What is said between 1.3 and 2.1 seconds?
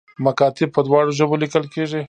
لیکل کیږي